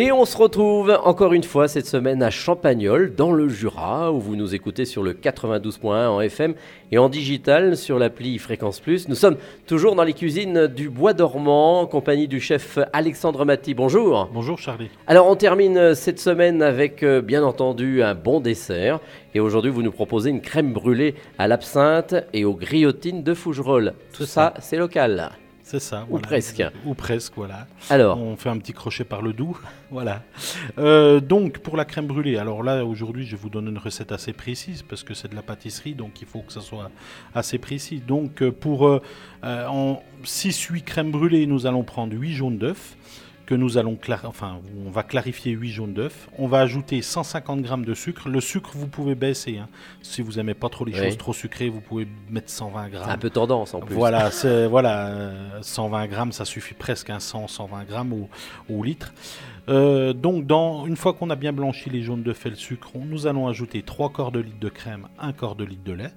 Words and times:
Et 0.00 0.12
on 0.12 0.24
se 0.24 0.36
retrouve 0.36 0.96
encore 1.02 1.32
une 1.32 1.42
fois 1.42 1.66
cette 1.66 1.88
semaine 1.88 2.22
à 2.22 2.30
Champagnol, 2.30 3.16
dans 3.16 3.32
le 3.32 3.48
Jura, 3.48 4.12
où 4.12 4.20
vous 4.20 4.36
nous 4.36 4.54
écoutez 4.54 4.84
sur 4.84 5.02
le 5.02 5.12
92.1 5.12 6.06
en 6.06 6.20
FM 6.20 6.54
et 6.92 6.98
en 6.98 7.08
digital 7.08 7.76
sur 7.76 7.98
l'appli 7.98 8.38
Fréquence 8.38 8.78
Plus. 8.78 9.08
Nous 9.08 9.16
sommes 9.16 9.38
toujours 9.66 9.96
dans 9.96 10.04
les 10.04 10.12
cuisines 10.12 10.68
du 10.68 10.88
Bois 10.88 11.14
dormant, 11.14 11.80
en 11.80 11.86
compagnie 11.86 12.28
du 12.28 12.38
chef 12.38 12.78
Alexandre 12.92 13.44
Maty. 13.44 13.74
Bonjour. 13.74 14.30
Bonjour 14.32 14.56
Charlie. 14.56 14.88
Alors 15.08 15.26
on 15.26 15.34
termine 15.34 15.96
cette 15.96 16.20
semaine 16.20 16.62
avec 16.62 17.02
euh, 17.02 17.20
bien 17.20 17.42
entendu 17.42 18.00
un 18.00 18.14
bon 18.14 18.38
dessert. 18.38 19.00
Et 19.34 19.40
aujourd'hui 19.40 19.72
vous 19.72 19.82
nous 19.82 19.90
proposez 19.90 20.30
une 20.30 20.42
crème 20.42 20.72
brûlée 20.72 21.16
à 21.40 21.48
l'absinthe 21.48 22.14
et 22.32 22.44
aux 22.44 22.54
grillotines 22.54 23.24
de 23.24 23.34
Fougerolles. 23.34 23.94
Tout 24.12 24.26
ça, 24.26 24.54
c'est 24.60 24.76
local. 24.76 25.32
C'est 25.68 25.80
ça. 25.80 26.06
Ou 26.08 26.18
presque. 26.18 26.62
Ou 26.86 26.94
presque, 26.94 27.34
voilà. 27.36 27.66
Alors 27.90 28.18
On 28.18 28.36
fait 28.36 28.48
un 28.48 28.56
petit 28.56 28.72
crochet 28.72 29.04
par 29.04 29.20
le 29.20 29.34
doux. 29.34 29.54
voilà. 29.90 30.22
Euh, 30.78 31.20
donc, 31.20 31.58
pour 31.58 31.76
la 31.76 31.84
crème 31.84 32.06
brûlée, 32.06 32.38
alors 32.38 32.62
là, 32.62 32.86
aujourd'hui, 32.86 33.26
je 33.26 33.36
vous 33.36 33.50
donner 33.50 33.68
une 33.68 33.76
recette 33.76 34.10
assez 34.10 34.32
précise 34.32 34.80
parce 34.80 35.02
que 35.02 35.12
c'est 35.12 35.28
de 35.28 35.34
la 35.34 35.42
pâtisserie, 35.42 35.92
donc 35.92 36.22
il 36.22 36.26
faut 36.26 36.40
que 36.40 36.54
ça 36.54 36.62
soit 36.62 36.90
assez 37.34 37.58
précis. 37.58 38.00
Donc, 38.00 38.40
euh, 38.40 38.50
pour 38.50 38.88
euh, 38.88 39.02
euh, 39.44 39.66
en 39.66 40.02
6-8 40.24 40.84
crèmes 40.84 41.10
brûlées, 41.10 41.46
nous 41.46 41.66
allons 41.66 41.84
prendre 41.84 42.16
8 42.16 42.32
jaunes 42.32 42.56
d'œufs 42.56 42.96
que 43.48 43.54
nous 43.54 43.78
allons 43.78 43.96
enfin 44.24 44.60
on 44.86 44.90
va 44.90 45.02
clarifier 45.02 45.52
8 45.52 45.70
jaunes 45.70 45.94
d'œufs. 45.94 46.28
On 46.36 46.46
va 46.48 46.60
ajouter 46.60 47.00
150 47.00 47.64
g 47.64 47.72
de 47.78 47.94
sucre. 47.94 48.28
Le 48.28 48.42
sucre 48.42 48.72
vous 48.74 48.88
pouvez 48.88 49.14
baisser. 49.14 49.56
hein. 49.56 49.68
Si 50.02 50.20
vous 50.20 50.38
aimez 50.38 50.52
pas 50.52 50.68
trop 50.68 50.84
les 50.84 50.92
Oui. 50.92 50.98
choses 51.06 51.16
trop 51.16 51.32
sucrées, 51.32 51.70
vous 51.70 51.80
pouvez 51.80 52.06
mettre 52.28 52.50
120 52.50 52.90
grammes. 52.90 53.08
un 53.08 53.16
peu 53.16 53.30
tendance 53.30 53.72
en 53.72 53.80
plus. 53.80 53.94
Voilà, 53.94 54.30
c'est 54.32 54.66
voilà, 54.66 55.06
euh, 55.08 55.58
120 55.62 56.06
grammes, 56.08 56.32
ça 56.32 56.44
suffit 56.44 56.74
presque, 56.74 57.08
un 57.08 57.20
100, 57.20 57.48
120 57.48 57.84
grammes 57.84 58.12
au, 58.12 58.28
au 58.68 58.82
litre. 58.84 59.14
Euh, 59.70 60.12
donc, 60.12 60.46
dans, 60.46 60.86
une 60.86 60.96
fois 60.96 61.14
qu'on 61.14 61.30
a 61.30 61.36
bien 61.36 61.54
blanchi 61.54 61.88
les 61.88 62.02
jaunes 62.02 62.22
d'œufs 62.22 62.44
et 62.44 62.50
le 62.50 62.56
sucre, 62.56 62.90
on- 62.94 63.04
nous 63.06 63.26
allons 63.26 63.48
ajouter 63.48 63.80
3 63.82 64.10
quarts 64.12 64.30
de 64.32 64.40
litre 64.40 64.60
de 64.60 64.68
crème, 64.68 65.08
1 65.18 65.32
quart 65.32 65.54
de 65.56 65.64
litre 65.64 65.84
de 65.84 65.92
lait. 65.92 66.10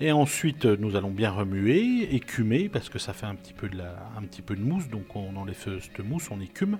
Et 0.00 0.12
ensuite, 0.12 0.66
euh, 0.66 0.76
nous 0.78 0.94
allons 0.96 1.10
bien 1.10 1.30
remuer, 1.30 2.14
écumer, 2.14 2.68
parce 2.68 2.88
que 2.90 2.98
ça 2.98 3.12
fait 3.14 3.26
un 3.26 3.34
petit 3.34 3.54
peu 3.54 3.68
de, 3.68 3.78
la, 3.78 3.94
un 4.18 4.22
petit 4.22 4.42
peu 4.42 4.54
de 4.54 4.60
mousse, 4.60 4.88
donc 4.88 5.14
on 5.16 5.34
enlève 5.36 5.56
euh, 5.68 5.78
cette 5.80 6.04
mousse, 6.04 6.28
on 6.30 6.40
écume. 6.40 6.78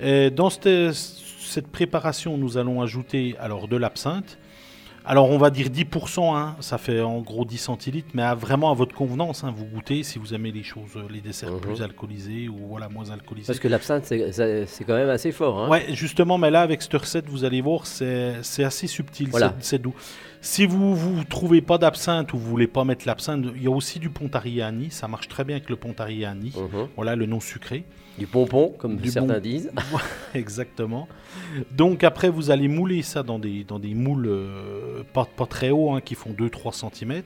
Et 0.00 0.30
dans 0.30 0.48
cette, 0.48 0.94
cette 0.94 1.66
préparation, 1.66 2.38
nous 2.38 2.56
allons 2.56 2.82
ajouter 2.82 3.34
alors 3.40 3.66
de 3.66 3.76
l'absinthe. 3.76 4.38
Alors 5.04 5.30
on 5.30 5.38
va 5.38 5.48
dire 5.50 5.68
10%, 5.68 6.36
hein, 6.36 6.56
ça 6.60 6.76
fait 6.78 7.00
en 7.00 7.20
gros 7.22 7.46
10 7.46 7.56
centilitres, 7.56 8.10
mais 8.14 8.22
à- 8.22 8.34
vraiment 8.34 8.70
à 8.70 8.74
votre 8.74 8.94
convenance, 8.94 9.42
hein, 9.44 9.52
vous 9.54 9.64
goûtez 9.64 10.02
si 10.02 10.18
vous 10.18 10.34
aimez 10.34 10.52
les 10.52 10.62
choses, 10.62 10.90
euh, 10.94 11.02
les 11.10 11.22
desserts 11.22 11.52
Mhm. 11.52 11.60
plus 11.60 11.82
alcoolisés 11.82 12.48
ou 12.50 12.56
voilà 12.68 12.88
moins 12.90 13.10
alcoolisés. 13.10 13.46
Parce 13.46 13.58
que 13.58 13.66
l'absinthe, 13.68 14.04
c'est- 14.04 14.84
quand 14.86 14.94
même 14.94 15.08
assez 15.08 15.32
fort. 15.32 15.58
hein. 15.58 15.68
Ouais, 15.70 15.86
justement, 15.94 16.36
mais 16.38 16.50
là, 16.50 16.60
avec 16.60 16.82
cette 16.82 16.92
recette, 16.94 17.28
vous 17.28 17.44
allez 17.44 17.62
voir, 17.62 17.86
c'est 17.86 18.36
assez 18.62 18.86
subtil, 18.86 19.28
Voilà. 19.30 19.54
c'est 19.60 19.80
doux. 19.80 19.94
Si 20.42 20.64
vous 20.64 20.94
vous 20.94 21.22
trouvez 21.24 21.60
pas 21.60 21.76
d'absinthe 21.76 22.32
ou 22.32 22.38
vous 22.38 22.48
voulez 22.48 22.66
pas 22.66 22.84
mettre 22.84 23.06
l'absinthe, 23.06 23.44
il 23.56 23.62
y 23.62 23.66
a 23.66 23.70
aussi 23.70 23.98
du 23.98 24.08
Nîmes, 24.08 24.90
ça 24.90 25.06
marche 25.06 25.28
très 25.28 25.44
bien 25.44 25.56
avec 25.56 25.68
le 25.68 25.76
Nîmes. 26.34 26.52
Mhm. 26.56 26.88
Voilà 26.96 27.14
le 27.14 27.26
nom 27.26 27.40
sucré. 27.40 27.84
Du 28.18 28.26
pompon, 28.26 28.74
comme 28.78 28.96
Du 28.96 29.10
certains 29.10 29.34
bon- 29.34 29.40
disent. 29.40 29.70
Exactement. 30.34 31.08
Donc 31.72 32.04
après, 32.04 32.30
vous 32.30 32.50
allez 32.50 32.68
mouler 32.68 33.02
ça 33.02 33.22
dans 33.22 33.38
des, 33.38 33.64
dans 33.64 33.78
des 33.78 33.92
moules 33.94 34.26
euh, 34.28 35.02
pas, 35.12 35.26
pas 35.26 35.46
très 35.46 35.70
hauts, 35.70 35.92
hein, 35.92 36.00
qui 36.00 36.14
font 36.14 36.30
2-3 36.30 36.72
cm. 36.90 37.22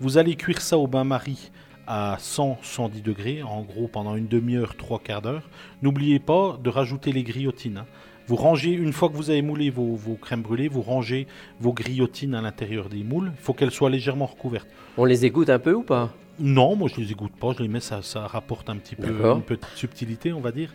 Vous 0.00 0.18
allez 0.18 0.34
cuire 0.36 0.60
ça 0.60 0.76
au 0.76 0.86
bain-marie 0.86 1.50
à 1.86 2.16
100-110 2.20 3.02
degrés, 3.02 3.42
en 3.42 3.62
gros 3.62 3.88
pendant 3.88 4.14
une 4.14 4.28
demi-heure, 4.28 4.76
trois 4.76 4.98
quarts 5.00 5.22
d'heure. 5.22 5.48
N'oubliez 5.82 6.18
pas 6.18 6.58
de 6.62 6.68
rajouter 6.70 7.12
les 7.12 7.22
grillotines. 7.22 7.78
hein. 7.78 7.86
Vous 8.32 8.38
rangez, 8.38 8.70
une 8.70 8.94
fois 8.94 9.10
que 9.10 9.14
vous 9.14 9.28
avez 9.28 9.42
moulé 9.42 9.68
vos, 9.68 9.94
vos 9.94 10.14
crèmes 10.14 10.40
brûlées, 10.40 10.66
vous 10.66 10.80
rangez 10.80 11.26
vos 11.60 11.74
grillotines 11.74 12.34
à 12.34 12.40
l'intérieur 12.40 12.88
des 12.88 13.04
moules. 13.04 13.30
Il 13.38 13.44
faut 13.44 13.52
qu'elles 13.52 13.70
soient 13.70 13.90
légèrement 13.90 14.24
recouvertes. 14.24 14.68
On 14.96 15.04
les 15.04 15.26
égoutte 15.26 15.50
un 15.50 15.58
peu 15.58 15.74
ou 15.74 15.82
pas? 15.82 16.10
Non, 16.40 16.76
moi 16.76 16.88
je 16.94 17.00
les 17.00 17.12
égoutte 17.12 17.36
pas, 17.36 17.52
je 17.56 17.62
les 17.62 17.68
mets, 17.68 17.80
ça, 17.80 18.00
ça 18.02 18.26
rapporte 18.26 18.70
un 18.70 18.76
petit 18.76 18.96
peu 18.96 19.08
une 19.08 19.42
petite 19.42 19.66
subtilité, 19.76 20.32
on 20.32 20.40
va 20.40 20.50
dire. 20.50 20.70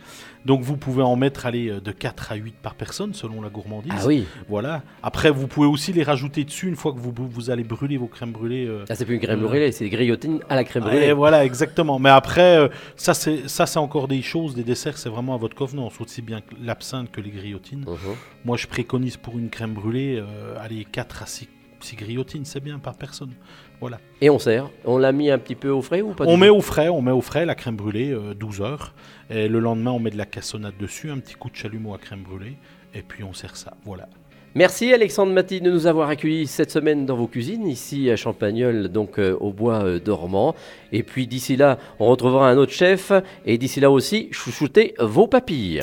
Donc 0.46 0.62
vous 0.62 0.76
pouvez 0.76 1.02
en 1.02 1.16
mettre 1.16 1.46
allez, 1.46 1.68
euh, 1.68 1.80
de 1.80 1.90
4 1.90 2.32
à 2.32 2.36
8 2.36 2.54
par 2.62 2.74
personne 2.74 3.12
selon 3.12 3.42
la 3.42 3.48
gourmandise. 3.48 3.92
Ah 3.98 4.06
oui. 4.06 4.24
Voilà. 4.48 4.82
Après, 5.02 5.30
vous 5.30 5.46
pouvez 5.48 5.66
aussi 5.66 5.92
les 5.92 6.02
rajouter 6.04 6.44
dessus 6.44 6.68
une 6.68 6.76
fois 6.76 6.92
que 6.92 6.98
vous, 6.98 7.12
vous 7.16 7.50
allez 7.50 7.64
brûler 7.64 7.96
vos 7.96 8.06
crèmes 8.06 8.32
brûlées. 8.32 8.66
euh. 8.66 8.84
Ah, 8.88 8.94
c'est 8.94 9.04
plus 9.04 9.16
une 9.16 9.20
crème 9.20 9.40
Euh. 9.40 9.46
brûlée, 9.48 9.72
c'est 9.72 9.84
des 9.84 9.90
grillotines 9.90 10.40
à 10.48 10.54
la 10.54 10.64
crème 10.64 10.84
Et 10.84 10.86
brûlée. 10.90 11.12
voilà, 11.12 11.44
exactement. 11.44 11.98
Mais 11.98 12.10
après, 12.10 12.56
euh, 12.58 12.68
ça 12.96 13.12
c'est 13.14 13.48
ça 13.48 13.66
c'est 13.66 13.78
encore 13.80 14.08
des 14.08 14.22
choses, 14.22 14.54
des 14.54 14.64
desserts, 14.64 14.96
c'est 14.96 15.08
vraiment 15.10 15.34
à 15.34 15.38
votre 15.38 15.56
convenance, 15.56 16.00
aussi 16.00 16.22
bien 16.22 16.40
l'absinthe 16.62 17.10
que 17.10 17.20
les 17.20 17.30
grillotines. 17.30 17.80
Mhm. 17.80 18.14
Moi, 18.44 18.56
je 18.56 18.66
préconise 18.68 19.16
pour 19.16 19.36
une 19.38 19.50
crème 19.50 19.74
brûlée, 19.74 20.22
allez, 20.60 20.84
4 20.84 21.22
à 21.22 21.26
6, 21.26 21.48
grillotines, 21.96 22.44
c'est 22.44 22.60
bien 22.60 22.78
par 22.78 22.96
personne. 22.96 23.32
Voilà. 23.80 23.98
Et 24.20 24.30
on 24.30 24.38
sert. 24.38 24.70
On 24.84 24.98
l'a 24.98 25.12
mis 25.12 25.30
un 25.30 25.38
petit 25.38 25.54
peu 25.54 25.70
au 25.70 25.82
frais 25.82 26.02
ou 26.02 26.12
pas 26.12 26.24
On 26.26 26.36
met 26.36 26.48
au 26.48 26.60
frais, 26.60 26.88
on 26.88 27.02
met 27.02 27.12
au 27.12 27.20
frais 27.20 27.46
la 27.46 27.54
crème 27.54 27.76
brûlée, 27.76 28.10
euh, 28.10 28.34
12 28.34 28.60
heures. 28.60 28.94
Et 29.30 29.48
le 29.48 29.60
lendemain, 29.60 29.92
on 29.92 29.98
met 29.98 30.10
de 30.10 30.18
la 30.18 30.26
cassonade 30.26 30.74
dessus, 30.78 31.10
un 31.10 31.18
petit 31.18 31.34
coup 31.34 31.50
de 31.50 31.56
chalumeau 31.56 31.94
à 31.94 31.98
crème 31.98 32.22
brûlée, 32.22 32.56
et 32.94 33.02
puis 33.02 33.24
on 33.24 33.32
sert 33.32 33.56
ça. 33.56 33.74
Voilà. 33.84 34.08
Merci 34.54 34.92
Alexandre 34.92 35.32
Maty 35.32 35.60
de 35.60 35.70
nous 35.70 35.86
avoir 35.86 36.08
accueillis 36.08 36.46
cette 36.46 36.70
semaine 36.70 37.04
dans 37.06 37.16
vos 37.16 37.26
cuisines, 37.26 37.66
ici 37.66 38.10
à 38.10 38.16
Champagnol, 38.16 38.88
donc 38.88 39.18
euh, 39.18 39.36
au 39.38 39.52
bois 39.52 39.84
euh, 39.84 40.00
dormant. 40.00 40.54
Et 40.90 41.02
puis 41.02 41.26
d'ici 41.26 41.56
là, 41.56 41.78
on 42.00 42.06
retrouvera 42.06 42.50
un 42.50 42.56
autre 42.56 42.72
chef. 42.72 43.12
Et 43.44 43.58
d'ici 43.58 43.78
là 43.78 43.90
aussi, 43.90 44.28
chouchoutez 44.32 44.94
vos 44.98 45.28
papilles. 45.28 45.82